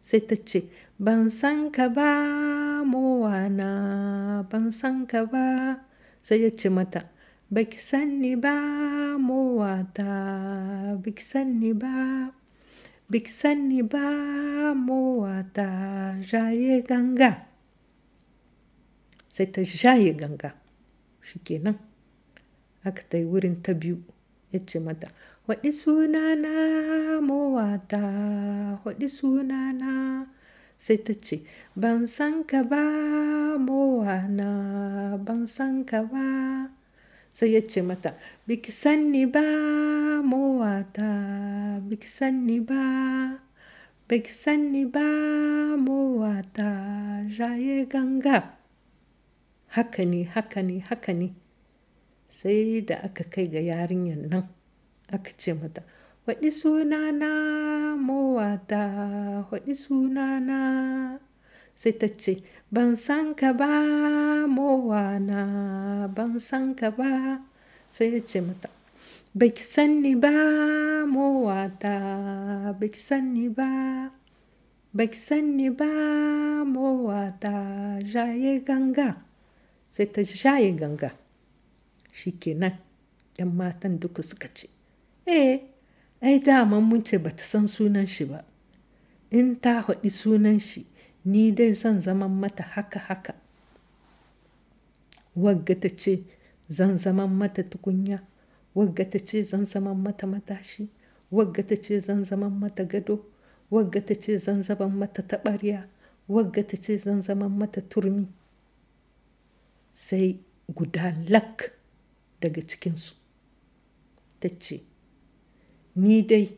sai 0.02 0.22
ta 0.28 0.36
ce 0.50 0.60
ban 1.00 1.30
san 1.30 1.72
ka 1.75 1.86
ba 1.90 2.10
mowana 2.86 3.70
ban 4.50 4.72
san 4.72 5.06
ka 5.08 5.25
ba. 5.25 5.46
Sai 6.22 6.42
ya 6.44 6.50
ce 6.50 6.70
mata 6.70 7.02
baki 7.54 7.78
san 7.80 8.22
ni 8.22 8.34
ba 8.36 8.54
mowata 9.18 10.10
baki 11.04 11.22
san 11.22 11.60
ni 11.62 11.74
ba 11.74 12.30
baki 13.10 13.30
san 13.40 13.70
ni 13.70 13.82
ba 13.82 14.06
mowata 14.74 15.68
jaye 16.30 16.82
ganga. 16.90 17.32
Sai 19.30 19.46
ta 19.54 19.62
jaye 19.62 20.14
ganga 20.18 20.50
shikenan 21.25 21.78
aka 22.86 23.02
ta 23.10 23.18
yi 23.18 23.25
wurin 23.25 23.62
ta 23.62 23.74
biyu 23.74 23.98
ya 24.54 24.60
ce 24.66 24.80
mata 24.80 25.08
waɗi 25.48 25.70
sunana 25.72 26.52
mowata 27.22 28.02
waɗi 28.86 29.08
sunana. 29.18 29.92
Sai 30.78 30.98
ta 31.06 31.14
ce 31.25 31.38
ban 31.75 32.08
san 32.08 32.44
ka 32.50 32.64
ba 32.64 32.82
mowana 33.68 34.50
ban 35.25 35.48
san 35.48 35.86
ka 35.86 36.02
ba. 36.04 36.25
Sai 37.32 37.54
ya 37.54 37.62
ce 37.62 37.82
mata 37.82 38.16
biki 38.48 38.72
san 38.72 39.12
ni 39.12 39.25
ba 39.25 39.42
mowata 40.24 41.10
biki 41.88 42.08
san 42.08 42.46
ni 42.48 42.60
ba 42.60 42.82
biki 44.10 44.32
san 44.32 44.72
ni 44.74 44.86
ba 44.86 45.06
mowata 45.78 46.70
jaye 47.38 47.86
ganga. 47.88 48.58
Haka 49.75 50.04
ne 50.06 50.24
haka 50.24 50.62
ne 50.64 50.80
haka 50.90 51.14
ne. 51.14 51.28
Sai 52.28 52.82
da 52.82 52.96
aka 53.04 53.24
kai 53.30 53.48
ga 53.48 53.60
yarinyar 53.62 54.18
nan. 54.32 54.54
Aka 55.13 55.31
ce 55.38 55.53
mata 55.53 55.81
waɗi 56.27 56.50
sunana 56.51 57.29
mowata 58.07 58.81
waɗi 59.51 59.74
sunana. 59.75 60.57
Sai 61.75 61.91
ta 62.00 62.07
ce 62.07 62.41
ban 62.71 62.95
san 62.95 63.35
ka 63.35 63.51
ba 63.53 63.67
mowana 64.47 66.07
ban 66.15 66.39
san 66.39 66.74
ka 66.75 66.89
ba. 66.91 67.41
Sai 67.91 68.13
ya 68.13 68.19
ce 68.25 68.39
mata 68.41 68.69
baki 69.35 69.62
san 69.63 70.01
ni 70.01 70.15
ba 70.15 70.31
mowata 71.05 71.93
baki 72.79 72.97
san 73.07 73.33
ni 73.33 73.50
ba 73.50 73.67
baki 74.95 75.15
san 75.27 75.57
ni 75.57 75.69
ba 75.69 75.85
mowata 76.65 78.00
jaye 78.01 78.63
ganga. 78.63 79.09
Sai 79.89 80.05
ta 80.07 80.21
jaye 80.24 80.71
ganga. 80.79 81.12
Shikenan 82.15 82.75
yan 83.38 83.51
matan 83.53 84.00
duka 84.00 84.24
suka 84.24 84.47
ce 84.55 84.67
eh 85.25 85.62
ai 86.22 86.39
dama 86.39 86.79
mun 86.79 87.03
ce 87.03 87.17
bata 87.17 87.44
san 87.44 87.67
sunan 87.67 88.05
shi 88.08 88.25
ba. 88.25 88.46
In 89.32 89.60
ta 89.60 89.82
haɗi 89.82 90.10
sunan 90.10 90.60
shi 90.60 90.86
ni 91.25 91.51
dai 91.51 91.74
zan 91.74 92.00
zama 92.00 92.27
mata 92.27 92.63
haka 92.63 93.00
haka. 93.00 93.34
Wagga 95.36 95.75
ta 95.79 95.89
ce 95.89 96.24
zan 96.70 96.98
zama 96.98 97.27
mata 97.27 97.63
tukunya 97.63 98.20
wagga 98.75 99.05
ta 99.10 99.20
ce 99.20 99.44
zan 99.44 99.65
zama 99.65 99.94
mata 99.94 100.27
matashi 100.27 100.90
wagga 101.31 101.64
ta 101.64 101.75
ce 101.75 102.00
zan 102.00 102.24
zama 102.24 102.50
mata 102.50 102.83
gado 102.85 103.25
wagga 103.72 104.01
ta 104.05 104.14
ce 104.16 104.38
zan 104.38 104.61
zama 104.61 104.88
mata 104.88 105.22
taɓarya 105.22 105.88
wagga 106.27 106.64
ta 106.68 106.77
ce 106.77 106.98
zan 106.98 107.22
zama 107.22 107.50
mata 107.50 107.81
turmi. 107.81 108.27
Sai 109.94 110.40
guda 110.74 111.14
lak 111.29 111.72
daga 112.42 112.61
cikinsu 112.61 113.14
ta 114.40 114.50
ce 114.59 114.81
ni 115.96 116.22
dai 116.22 116.50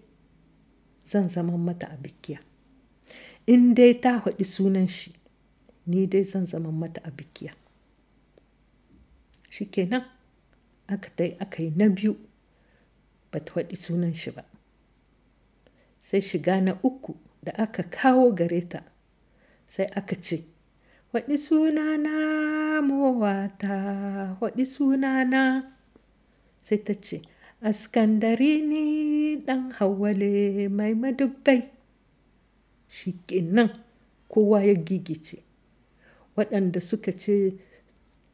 zan 1.04 1.28
zama 1.28 1.58
mata 1.58 1.88
a 1.88 1.97
bikiya 1.97 2.39
in 3.47 3.73
dai 3.73 3.93
ta 4.00 4.19
haɗi 4.23 4.43
sunan 4.43 4.88
shi 4.88 5.13
ni 5.86 6.08
dai 6.08 6.23
zan 6.23 6.45
zama 6.45 6.71
mata 6.71 7.02
a 7.04 7.12
bikiya 7.12 7.54
shi 9.50 9.65
kenan 9.65 10.04
aka 10.88 11.10
tai 11.15 11.36
aka 11.39 11.63
yi 11.63 11.71
na 11.76 11.88
biyu 11.89 12.15
ba 13.32 13.39
ta 13.45 13.54
haɗi 13.56 13.76
sunan 13.76 14.13
shi 14.13 14.32
ba. 14.32 14.43
Sai 16.00 16.21
shiga 16.21 16.62
na 16.62 16.80
uku 16.84 17.15
da 17.43 17.52
aka 17.58 17.84
kawo 17.84 18.32
gare 18.36 18.62
ta 18.69 18.80
sai 19.67 19.86
aka 19.95 20.15
ce 20.15 20.38
waɗi 21.13 21.36
sunana 21.38 22.13
mowata 22.88 23.76
waɗi 24.41 24.63
sunana. 24.65 25.41
Sai 26.62 26.78
ta 26.84 26.93
ce 26.93 27.21
askandari 27.62 28.62
ni 28.62 29.36
ɗan 29.46 29.72
hawale 29.78 30.67
mai 30.70 30.93
madubbai. 30.93 31.70
Shi 32.89 33.12
kenan 33.28 33.70
kowa 34.30 34.63
ya 34.63 34.74
gigice. 34.74 35.43
Waɗanda 36.38 36.80
suka 36.82 37.12
ce 37.12 37.58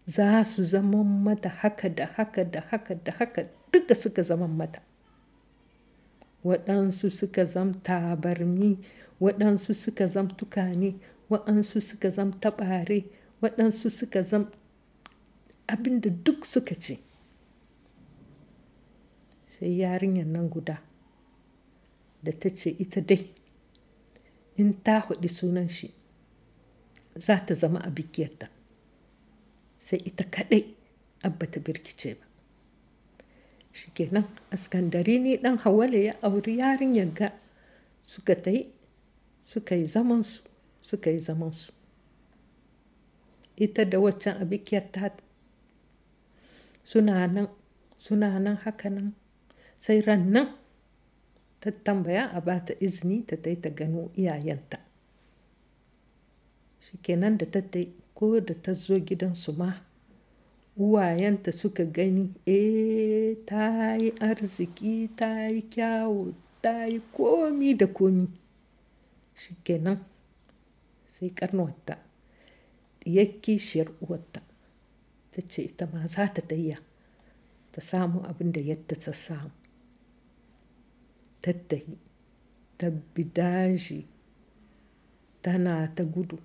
za 0.05 0.43
su 0.43 0.63
zama 0.63 1.03
mata 1.03 1.49
haka 1.49 1.89
da 1.89 2.05
haka 2.05 2.43
da 2.43 2.59
haka 2.69 2.95
da 2.95 3.11
haka 3.11 3.47
duka 3.71 3.95
suka 3.95 4.21
zama 4.23 4.47
mata. 4.47 4.81
Waɗansu 6.43 7.07
suka 7.11 7.45
zam 7.45 7.73
tabarmi 7.81 8.77
waɗansu 9.21 9.73
suka 9.73 10.07
zam 10.07 10.27
tukane 10.27 10.95
waɗansu 11.31 11.79
suka 11.81 12.09
zam 12.09 12.31
taɓare 12.39 13.05
waɗansu 13.41 13.89
suka 13.89 14.21
zam 14.21 14.51
abin 15.67 16.01
da 16.01 16.09
duk 16.09 16.43
suka 16.45 16.75
ce. 16.75 16.99
Sai 19.63 19.79
yarinyar 19.79 20.25
nan 20.27 20.49
guda 20.49 20.75
da 22.23 22.31
ta 22.31 22.49
ce 22.49 22.69
ita 22.69 22.99
dai 23.01 23.31
in 24.59 24.83
ta 24.83 24.99
haɗi 25.07 25.27
sunan 25.29 25.69
shi 25.69 25.87
za 27.15 27.39
ta 27.45 27.53
zama 27.55 27.79
a 27.79 27.89
bikiyarta 27.89 28.47
sai 29.79 29.99
ita 30.05 30.23
kaɗai 30.33 30.63
abba 31.23 31.45
ta 31.51 31.59
birkice 31.59 32.13
ba. 32.19 32.25
Shikenan 33.71 34.25
askandari 34.51 35.19
ne 35.19 35.37
ɗan 35.37 35.57
hawale 35.63 36.03
ya 36.03 36.13
auri 36.21 36.57
yarinyar 36.59 37.13
ga 37.17 37.27
suka 38.03 38.35
ta 38.41 38.51
yi 38.51 38.67
suka 39.41 39.75
yi 39.75 39.85
zamansu 39.85 40.41
suka 40.81 41.09
yi 41.09 41.19
zamansu. 41.19 41.71
Ita 43.55 43.85
da 43.85 43.97
waccan 43.99 44.41
a 44.41 44.45
bikiyar 44.45 44.91
ta 44.91 45.09
suna 46.83 47.27
nan 47.27 47.47
suna 47.97 48.39
nan 48.39 48.57
haka 48.57 48.89
nan. 48.89 49.15
Sai 49.83 49.99
ran 50.07 50.31
nan 50.31 50.47
ta 51.59 51.69
tambaya 51.85 52.23
a 52.31 52.39
ba 52.45 52.55
ta 52.65 52.73
izini 52.85 53.17
ta 53.27 53.35
tai 53.43 53.55
ta 53.63 53.69
gano 53.69 54.11
iyayenta. 54.15 54.77
Shikenan 56.85 57.35
da 57.37 57.45
ta 57.53 57.59
tai 57.71 57.91
ko 58.15 58.39
da 58.39 58.53
ta 58.63 58.71
zo 58.73 58.95
gidansu 59.07 59.51
ma 59.59 59.69
uwayenta 60.79 61.51
suka 61.51 61.83
gani 61.95 62.31
eh 62.47 63.35
ta 63.45 63.95
yi 63.99 64.09
arziki 64.29 65.09
ta 65.19 65.29
yi 65.51 65.61
kyawu 65.73 66.31
ta 66.63 66.87
yi 66.87 66.99
komi 67.15 67.75
da 67.79 67.87
komi. 67.97 68.27
Shikenan 69.35 69.99
sai 71.13 71.29
karnuwarta 71.35 71.95
ya 73.15 73.25
kishiyar 73.41 73.89
uwarta 74.01 74.39
ta 75.31 75.39
ce 75.51 75.61
ita 75.67 75.85
ma 75.91 76.07
za 76.07 76.31
ta 76.33 76.39
tayya 76.41 76.77
ta 77.71 77.81
samu 77.81 78.23
abin 78.23 78.51
da 78.55 78.61
yadda 78.61 78.95
ta 78.95 79.11
samu. 79.11 79.62
Tattahi 81.43 81.95
ta 82.79 82.87
bidaji 83.13 83.99
tana 85.43 85.73
ta 85.95 86.03
gudu 86.13 86.37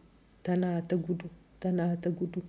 tana 0.44 0.70
ta 0.88 0.96
gudu 0.96 1.28
tana 1.60 1.96
ta 2.02 2.10
gudu. 2.10 2.42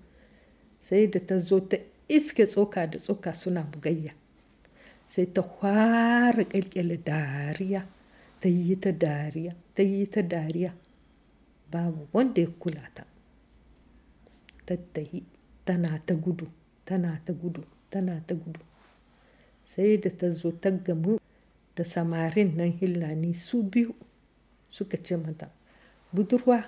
Sai 0.86 1.08
da 1.14 1.20
ta 1.20 1.38
zo 1.48 1.58
ta 1.70 1.78
iske 2.08 2.44
tsoka 2.46 2.82
da 2.92 2.98
tsoka 3.00 3.32
suna 3.42 3.62
bugayya. 3.72 4.14
Sai 5.06 5.26
ta 5.26 5.42
fara 5.44 6.44
ƙirƙiri 6.52 6.98
dariya 7.04 7.82
ta 8.40 8.48
yi 8.50 8.76
ta 8.84 8.92
dariya 8.92 9.54
ta 9.76 9.84
yi 9.84 10.06
ta 10.08 10.22
dariya. 10.22 10.72
Babu 11.72 12.08
wanda 12.14 12.42
ya 12.42 12.48
kula 12.62 12.82
ta. 12.96 13.04
Tattahi 14.66 15.24
tana 15.66 16.02
ta 16.06 16.14
gudu 16.16 16.48
tana 16.86 17.22
ta 17.26 17.34
gudu 17.34 17.62
tana 17.90 18.24
ta 18.28 18.34
gudu. 18.36 18.60
Sai 19.64 19.98
da 19.98 20.10
ta 20.10 20.30
zo 20.30 20.52
ta 20.52 20.70
gamu 20.72 21.20
da 21.80 21.84
samarin 21.86 22.58
nan 22.58 22.72
hillani 22.80 23.34
su 23.34 23.64
biyu 23.74 23.94
suka 24.70 24.98
ce 25.04 25.16
mata 25.18 25.48
budurwa 26.14 26.64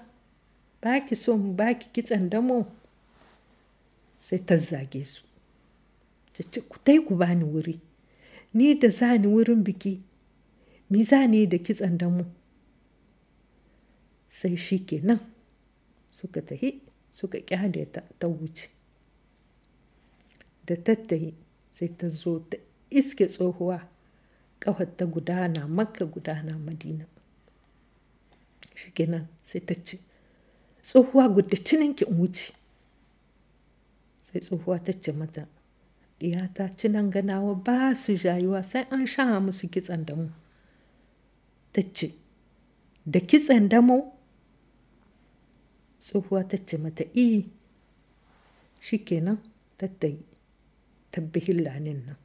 ba 0.84 1.06
ki 1.06 1.16
son 1.16 1.56
ba 1.58 1.74
ki 1.80 1.88
kitsan 1.94 2.30
damo? 2.32 2.66
Sai 4.20 4.40
ta 4.46 4.56
zage 4.58 5.04
su. 5.04 5.24
Ta 6.34 6.44
ce 6.52 6.62
ku 6.70 6.78
tai 6.86 6.98
ku 7.06 7.16
bani 7.16 7.44
wuri. 7.44 7.80
Ni 8.54 8.76
da 8.80 8.90
za 8.90 9.18
ni 9.18 9.28
wurin 9.28 9.64
biki 9.64 10.00
mi 10.90 11.04
za 11.04 11.28
ni 11.28 11.48
da 11.48 11.58
kitsan 11.58 11.98
damu 11.98 12.26
sai 14.30 14.56
shi 14.58 14.78
kenan 14.86 15.20
suka 16.12 16.42
tahi 16.42 16.70
suka 17.12 17.38
ƙyale 17.48 17.86
ta 17.92 18.02
ta 18.20 18.28
wuce. 18.28 18.70
Da 20.66 20.76
tattahi 20.76 21.34
sai 21.72 21.88
ta 21.98 22.08
zo 22.10 22.40
ta 22.50 22.58
iske 22.90 23.26
tsohuwa 23.28 23.78
ƙawar 24.62 24.96
ta 24.96 25.06
gudana 25.06 25.68
makka 25.68 26.06
gudana 26.06 26.58
madina. 26.58 27.06
Shi 28.76 28.92
kenan 28.94 29.28
sai 29.44 29.60
ta 29.66 29.74
ce 29.74 29.98
tsohuwa 30.84 31.28
gudda 31.34 31.58
cininki 31.58 32.06
in 32.06 32.18
wuce. 32.18 32.54
Sai 34.22 34.40
tsohuwa 34.40 34.80
ta 34.84 34.94
ce 34.94 35.12
mata 35.12 35.48
ta 36.54 36.68
cinan 36.78 37.10
ganawa 37.10 37.56
ba 37.56 37.94
su 37.96 38.14
jayuwa 38.14 38.62
sai 38.64 38.86
an 38.92 39.06
sha 39.08 39.40
musu 39.40 39.68
kitsan 39.68 40.06
damu 40.06 40.30
ta 41.74 41.82
ce 41.94 42.14
da 43.04 43.20
kitsan 43.20 43.68
damo? 43.68 44.14
Tsohuwa 46.00 46.44
ta 46.48 46.58
ce 46.58 46.78
mata 46.78 47.04
i 47.14 47.50
shi 48.80 49.04
kenan 49.04 49.38
tattayi 49.78 50.22
tabbihin 51.12 51.64
lanin 51.64 52.06
nan. 52.06 52.18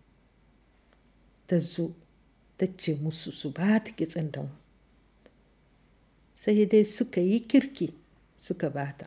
Ta 1.47 1.59
zo. 1.59 1.95
Ta 2.57 2.67
ce 2.77 2.95
musu 3.03 3.31
su 3.33 3.51
ba 3.51 3.81
ta 3.85 3.91
kitsan 3.93 4.31
damu 4.31 4.55
sai 6.35 6.67
dai 6.67 6.85
suka 6.85 7.21
yi 7.21 7.41
kirki 7.47 7.89
suka 8.39 8.71
bata 8.71 9.07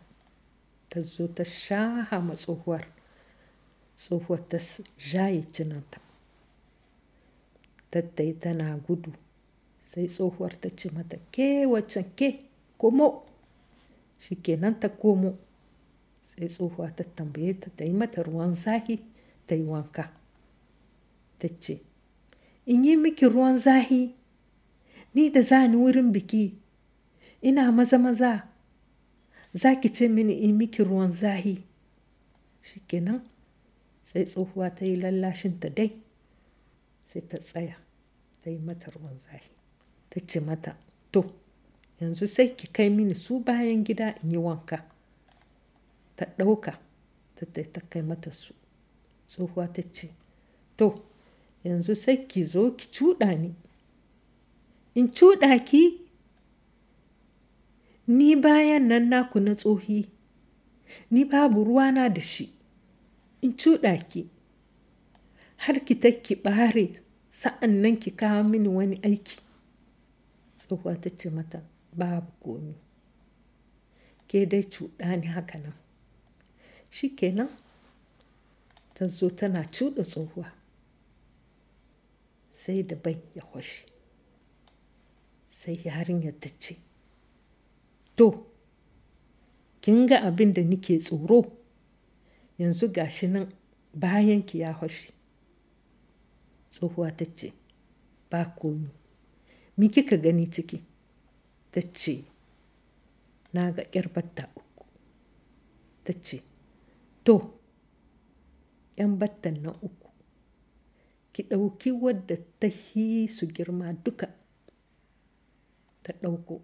ta. 0.89 1.01
Zo 1.01 1.27
ta 1.27 1.43
shaha 1.43 2.19
ma 2.19 2.33
tsohuwar 2.33 2.85
tsohuwar 3.95 4.41
ta 4.49 4.57
jaye 4.97 5.43
cinanta. 5.53 5.99
Tattai 7.91 8.33
tana 8.41 8.77
gudu 8.87 9.11
sai 9.81 10.05
tsohuwar 10.07 10.53
ta 10.61 10.69
ce 10.75 10.89
mata 10.95 11.17
ke 11.31 11.65
waccan 11.65 12.05
ke 12.17 12.27
komo? 12.77 13.07
Shi 14.19 14.35
kenan 14.41 14.79
ta 14.79 14.89
komo. 14.89 15.37
Sai 16.21 16.47
tsohuwa 16.47 16.89
ta 16.95 17.03
tambaye 17.03 17.53
ta 17.59 17.69
ta 17.75 17.83
yi 17.85 17.93
mata 17.93 18.21
ruwan 18.23 18.53
zahi 18.55 18.95
ta 19.45 19.55
yi 19.55 19.63
wanka. 19.63 20.03
Ta 21.39 21.47
ce 21.59 21.88
in 22.69 22.85
yi 22.85 22.95
miki 22.97 23.25
ruwan 23.25 23.57
zahi. 23.57 24.13
Ni 25.13 25.29
da 25.29 25.41
za 25.41 25.67
ni 25.67 25.75
wurin 25.75 26.11
biki 26.13 26.53
ina 27.41 27.71
maza 27.71 27.97
maza. 27.97 28.47
Za 29.53 29.75
ki 29.75 29.89
ce 29.89 30.07
mini 30.07 30.33
in 30.33 30.55
miki 30.57 30.83
ruwan 30.83 31.11
zahi. 31.11 31.63
Shikenan 32.61 33.21
sai 34.03 34.23
tsohuwa 34.25 34.69
ta 34.75 34.85
yi 34.85 34.95
lallashinta 34.95 35.69
dai 35.69 35.91
sai 37.05 37.21
ta 37.27 37.37
tsaya 37.37 37.75
ta 38.43 38.49
yi 38.49 38.59
mata 38.65 38.91
ruwan 38.91 39.17
zahi 39.17 39.49
ta 40.09 40.19
ce 40.27 40.39
mata 40.39 40.77
to 41.11 41.21
yanzu 41.99 42.27
sai 42.27 42.55
ki 42.55 42.67
kai 42.71 42.89
mini 42.89 43.15
su 43.15 43.39
bayan 43.39 43.83
gida 43.83 44.15
in 44.23 44.31
yi 44.31 44.37
wanka. 44.37 44.85
Ta 46.15 46.25
ɗauka 46.37 46.77
ta 47.35 47.45
ta 47.73 47.81
kai 47.89 48.01
mata 48.01 48.31
su. 48.31 48.53
Tsohuwa 49.27 49.67
ta 49.73 49.81
ce 49.91 50.09
to 50.77 51.08
yanzu 51.63 51.95
sai 51.95 52.17
ki 52.27 52.43
zo 52.43 52.71
ki 52.77 52.87
cuɗa 52.93 53.29
ni. 53.41 53.53
In 54.95 55.07
cuɗa 55.07 55.65
ki 55.65 56.01
ni 58.07 58.35
bayan 58.35 58.87
nan 58.87 59.09
naku 59.09 59.39
na 59.39 59.53
tsohi 59.55 60.09
ni 61.11 61.23
babu 61.25 61.63
ruwana 61.63 62.09
da 62.09 62.21
shi. 62.21 62.53
In 63.41 63.53
cuɗa 63.53 64.09
ki 64.09 64.29
har 65.57 65.79
ki 65.85 65.95
ta 65.99 66.09
ki 66.11 66.35
ɓare 66.35 66.85
sa'an 67.31 67.81
nan 67.81 67.97
ki 67.99 68.11
kawo 68.11 68.43
mini 68.43 68.67
wani 68.67 68.95
aiki. 69.03 69.37
Tsohuwa 70.57 70.95
ta 71.01 71.09
ce 71.09 71.29
mata 71.29 71.61
babu 71.93 72.31
komi. 72.43 72.73
Ke 74.27 74.45
dai 74.45 74.63
cuɗa 74.63 75.15
ni 75.19 75.27
haka 75.27 75.57
nan. 75.57 75.73
Shi 76.89 77.09
kenan 77.15 77.49
ta 78.93 79.07
zo 79.07 79.29
tana 79.29 79.61
cuɗa 79.63 80.03
tsohuwa. 80.03 80.58
Sai 82.51 82.83
da 82.83 82.95
bai 82.95 83.17
ya 83.35 83.43
hwashe 83.43 83.85
sai 85.47 85.75
yarinyar 85.85 86.39
ta 86.39 86.49
ce 86.59 86.75
to 88.15 88.49
kin 89.81 90.05
ga 90.07 90.17
abin 90.27 90.53
da 90.53 90.61
nike 90.61 90.97
tsoro. 90.97 91.59
Yanzu 92.59 92.87
gashi 92.91 93.27
nan 93.27 93.47
bayan 93.93 94.41
ki 94.45 94.57
ya 94.59 94.73
hwashe 94.73 95.11
tsohuwa 96.69 97.11
ta 97.17 97.25
ce 97.35 97.53
ba 98.29 98.45
komi. 98.59 98.89
Mi 99.77 99.89
kika 99.89 100.17
gani 100.17 100.45
ciki? 100.51 100.83
Ta 101.71 101.81
ce 101.93 102.23
na 103.53 103.71
ga 103.71 103.83
batta 104.13 104.49
uku. 104.55 104.85
Ta 106.03 106.13
ce 106.21 106.41
to 107.23 107.55
‘yan 108.97 109.17
battan 109.17 109.61
na 109.63 109.69
uku 109.71 109.98
ki 111.39 111.45
ɗauki 111.49 111.91
wadda 111.91 112.35
ta 112.59 112.67
hi 112.67 113.27
su 113.27 113.45
girma 113.47 113.93
duka 114.03 114.27
ta 116.03 116.11
ɗauko. 116.21 116.61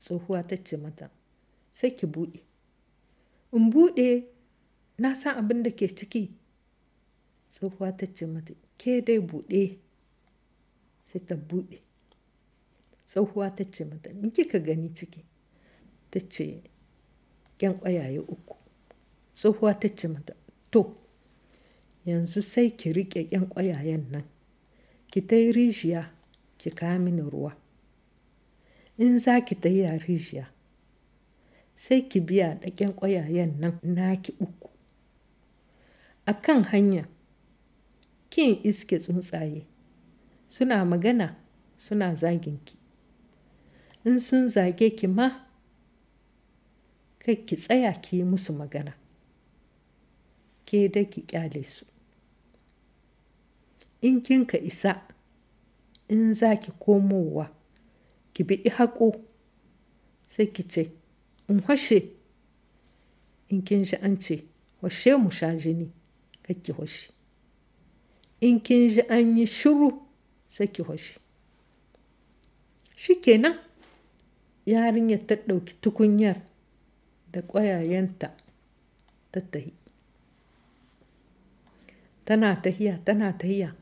Tsohuwa 0.00 0.42
ta 0.46 0.56
ce 0.64 0.76
mata 0.76 1.10
sai 1.72 1.90
ki 1.96 2.06
buɗe. 2.06 2.40
In 3.52 3.70
buɗe 3.70 4.26
na 4.98 5.14
san 5.14 5.36
abin 5.38 5.62
da 5.62 5.70
ke 5.70 5.86
ciki. 5.88 6.36
Tsohuwa 7.50 7.96
ta 7.96 8.06
ce 8.06 8.26
mata 8.26 8.52
ke 8.76 9.00
dai 9.02 9.18
buɗe. 9.20 9.78
Sai 11.04 11.24
ta 11.24 11.34
buɗe. 11.36 11.80
Tsohuwa 13.04 13.50
ta 13.56 13.64
ce 13.64 13.84
mata 13.84 14.10
in 14.10 14.30
kika 14.32 14.58
gani 14.58 14.92
ciki? 14.94 15.24
Ta 16.10 16.20
ce 16.28 16.62
ƙyan 17.58 17.74
ƙwayaye 17.80 18.18
uku. 18.18 18.56
Tsohuwa 19.34 19.74
ta 19.80 19.88
ce 19.88 20.08
mata 20.08 20.34
to 20.70 20.99
yanzu 22.06 22.42
sai 22.42 22.70
ki 22.76 22.92
riƙe 22.92 23.28
ƙyan 23.30 23.46
ƙwayayen 23.48 24.10
nan. 24.10 24.24
Ki 25.10 25.20
ta 25.26 25.36
rijiya 25.36 26.10
ki 26.58 26.70
kawo 26.70 26.98
mini 26.98 27.22
ruwa. 27.22 27.56
In 28.98 29.18
za 29.18 29.40
ki 29.40 29.54
ta 29.54 29.68
yi 29.68 29.86
rijiya 29.98 30.46
sai 31.74 32.02
ki 32.08 32.20
biya 32.20 32.54
da 32.60 32.68
ƙyan 32.70 32.92
ƙwayayen 32.94 33.58
nan 33.60 33.78
naki 33.82 34.34
uku. 34.40 34.70
A 36.26 36.32
kan 36.40 36.62
hanya 36.64 37.08
kin 38.30 38.60
iske 38.64 38.98
tsuntsaye 38.98 39.64
suna 40.48 40.84
magana 40.84 41.36
suna 41.78 42.14
zaginki 42.14 42.76
in 44.04 44.20
sun 44.20 44.48
zage 44.48 44.96
ki 44.96 45.06
ma 45.06 45.30
kai 47.18 47.34
ki 47.46 47.56
tsaya 47.56 47.92
ki 48.00 48.16
yi 48.16 48.24
musu 48.24 48.52
magana. 48.52 48.92
Ke 50.66 50.88
da 50.88 51.04
ki 51.04 51.22
ƙyale 51.26 51.64
su. 51.64 51.89
In 54.02 54.20
kin 54.22 54.46
ka 54.46 54.58
isa 54.58 55.02
in 56.08 56.32
za 56.34 56.56
ki 56.56 56.72
komowa 56.78 57.50
ki 58.32 58.44
biɗi 58.44 58.70
haƙo 58.70 59.12
sai 60.26 60.46
ki 60.46 60.62
ce 60.68 60.90
in 61.48 61.60
hashe 61.66 62.02
in 63.48 63.62
kin 63.62 63.84
ji 63.84 63.96
an 63.96 64.18
ce 64.20 64.44
washe 64.82 65.16
mu 65.16 65.30
sha 65.30 65.54
jini 65.56 65.90
ki 66.54 66.72
washe. 66.78 67.10
In 68.40 68.60
kin 68.60 68.88
ji 68.88 69.00
an 69.08 69.36
yi 69.38 69.46
shiru 69.46 69.90
sai 70.48 70.66
ki 70.66 70.82
kenan 73.20 73.58
yarinyar 74.66 75.26
ta 75.26 75.34
ɗauki 75.36 75.74
tukunyar 75.80 76.42
da 77.32 77.40
ƙwayayenta 77.42 78.34
ta 79.30 79.40
tahi. 79.40 79.72
Tana 82.24 82.56
tahiya 82.62 82.98
tana 83.04 83.32
tahiya. 83.38 83.74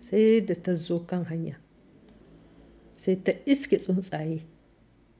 Sai 0.00 0.40
da 0.40 0.54
ta 0.54 0.72
zo 0.74 1.00
kan 1.06 1.24
hanya. 1.30 1.56
Sai 2.94 3.16
ta 3.24 3.32
iske 3.46 3.76
tsuntsaye. 3.78 4.40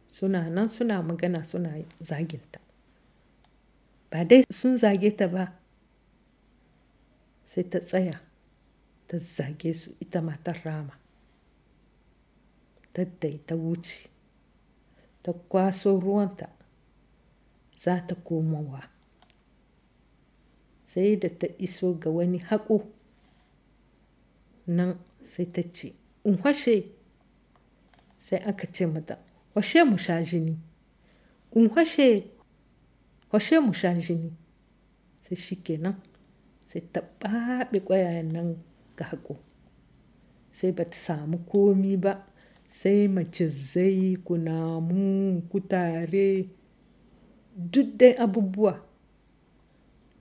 Suna 0.09 0.49
nan 0.51 0.69
suna 0.69 1.03
magana 1.03 1.45
suna 1.45 1.71
zaginta. 2.01 2.59
Ba 4.11 4.25
dai 4.25 4.43
sun 4.51 4.77
zage 4.83 5.11
ta 5.19 5.27
ba. 5.35 5.45
Sai 7.45 7.63
ta 7.71 7.79
tsaya 7.79 8.17
ta 9.09 9.17
zage 9.19 9.73
su 9.75 9.91
ita 10.01 10.21
matar 10.21 10.59
rama. 10.65 10.95
Taddai 12.93 13.37
ta 13.47 13.55
wuce 13.55 14.09
ta 15.23 15.33
kwaso 15.33 16.01
ruwanta 16.01 16.49
za 17.77 18.01
ta 18.07 18.15
komowa 18.15 18.83
sai 20.85 21.17
da 21.17 21.29
ta 21.29 21.47
iso 21.59 21.95
ga 21.95 22.11
wani 22.11 22.39
haƙo. 22.39 23.00
Nan 24.77 24.99
sai 25.23 25.47
ta 25.53 25.63
ce 25.73 25.93
in 26.25 26.37
hashe 26.45 26.85
sai 28.19 28.39
aka 28.51 28.67
ce 28.73 28.85
mata 28.87 29.19
washe 29.55 29.85
mu 29.85 29.97
sha 29.99 30.23
jini. 30.23 30.57
In 31.57 31.69
hashe 31.71 32.25
washe 33.33 33.59
mu 33.61 33.73
sha 33.73 33.95
jini. 33.95 34.31
Sai 35.21 35.37
shi 35.37 35.57
kenan 35.57 35.97
sai 36.65 36.81
ta 36.93 37.01
ɓaɓe 37.21 37.79
ƙwayayen 37.87 38.33
nan 38.33 38.57
ga 38.97 39.05
haƙo. 39.05 39.37
Sai 40.53 40.73
ba 40.73 40.85
ta 40.85 40.97
samu 40.97 41.39
komi 41.47 41.97
ba 41.97 42.27
sai 42.69 43.09
macizai 43.09 44.17
kunamu 44.25 45.43
kutare 45.51 46.47
duk 47.57 47.97
dai 47.99 48.15
abubuwa 48.15 48.81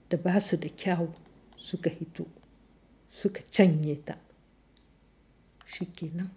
da 0.09 0.17
ba 0.17 0.39
su 0.39 0.57
da 0.57 0.67
kyau 0.69 1.13
suka 1.57 1.89
hito 1.89 2.25
suka 3.11 3.41
canye 3.51 3.95
ta. 4.05 4.17
Shi 5.73 5.85
kenan 5.97 6.29